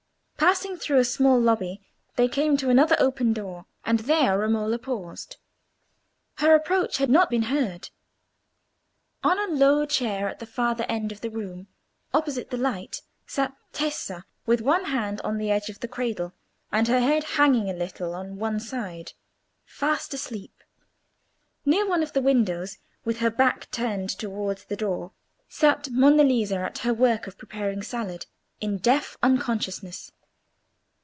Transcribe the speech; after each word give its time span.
Passing 0.37 0.75
through 0.77 0.97
a 0.97 1.05
small 1.05 1.39
lobby, 1.39 1.81
they 2.15 2.27
came 2.27 2.57
to 2.57 2.71
another 2.71 2.95
open 2.97 3.31
door, 3.31 3.67
and 3.85 3.99
there 3.99 4.39
Romola 4.39 4.79
paused. 4.79 5.37
Her 6.39 6.55
approach 6.55 6.97
had 6.97 7.11
not 7.11 7.29
been 7.29 7.43
heard. 7.43 7.91
On 9.23 9.37
a 9.37 9.43
low 9.53 9.85
chair 9.85 10.27
at 10.27 10.39
the 10.39 10.47
farther 10.47 10.83
end 10.89 11.11
of 11.11 11.21
the 11.21 11.29
room, 11.29 11.67
opposite 12.11 12.49
the 12.49 12.57
light, 12.57 13.03
sat 13.27 13.55
Tessa, 13.71 14.25
with 14.47 14.61
one 14.61 14.85
hand 14.85 15.21
on 15.21 15.37
the 15.37 15.51
edge 15.51 15.69
of 15.69 15.79
the 15.79 15.87
cradle, 15.87 16.33
and 16.71 16.87
her 16.87 16.99
head 17.01 17.23
hanging 17.23 17.69
a 17.69 17.73
little 17.73 18.15
on 18.15 18.37
one 18.37 18.59
side, 18.59 19.13
fast 19.63 20.11
asleep. 20.11 20.63
Near 21.65 21.87
one 21.87 22.01
of 22.01 22.13
the 22.13 22.21
windows, 22.21 22.79
with 23.05 23.19
her 23.19 23.29
back 23.29 23.69
turned 23.69 24.09
towards 24.09 24.65
the 24.65 24.75
door, 24.75 25.11
sat 25.47 25.91
Monna 25.91 26.23
Lisa 26.23 26.57
at 26.57 26.79
her 26.79 26.95
work 26.95 27.27
of 27.27 27.37
preparing 27.37 27.83
salad, 27.83 28.25
in 28.59 28.79
deaf 28.79 29.15
unconsciousness. 29.21 30.11